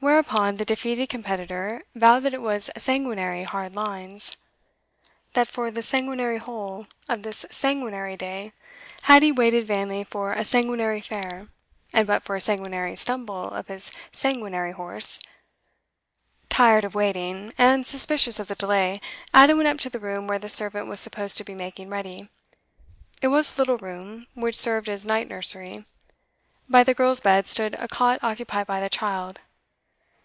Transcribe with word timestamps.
Whereupon 0.00 0.58
the 0.58 0.64
defeated 0.64 1.08
competitor 1.08 1.82
vowed 1.92 2.20
that 2.20 2.32
it 2.32 2.40
was 2.40 2.70
sanguinary 2.76 3.42
hard 3.42 3.74
lines; 3.74 4.36
that 5.32 5.48
for 5.48 5.72
the 5.72 5.82
sanguinary 5.82 6.38
whole 6.38 6.86
of 7.08 7.24
this 7.24 7.44
sanguinary 7.50 8.16
day 8.16 8.52
had 9.02 9.24
he 9.24 9.32
waited 9.32 9.66
vainly 9.66 10.04
for 10.04 10.30
a 10.30 10.44
sanguinary 10.44 11.00
fare, 11.00 11.48
and 11.92 12.06
but 12.06 12.22
for 12.22 12.36
a 12.36 12.40
sanguinary 12.40 12.94
stumble 12.94 13.46
of 13.50 13.66
his 13.66 13.90
sanguinary 14.12 14.70
horse 14.70 15.18
Tired 16.48 16.84
of 16.84 16.94
waiting, 16.94 17.52
and 17.58 17.84
suspicious 17.84 18.38
of 18.38 18.46
the 18.46 18.54
delay, 18.54 19.00
Ada 19.34 19.56
went 19.56 19.66
up 19.66 19.78
to 19.78 19.90
the 19.90 19.98
room 19.98 20.28
where 20.28 20.38
the 20.38 20.48
servant 20.48 20.86
was 20.86 21.00
supposed 21.00 21.36
to 21.38 21.44
be 21.44 21.56
making 21.56 21.88
ready. 21.88 22.28
It 23.20 23.28
was 23.28 23.56
a 23.56 23.60
little 23.60 23.78
room, 23.78 24.28
which 24.34 24.54
served 24.54 24.88
as 24.88 25.04
night 25.04 25.26
nursery; 25.26 25.86
by 26.68 26.84
the 26.84 26.94
girl's 26.94 27.18
bed 27.20 27.48
stood 27.48 27.74
a 27.80 27.88
cot 27.88 28.20
occupied 28.22 28.68
by 28.68 28.78
the 28.78 28.88
child. 28.88 29.40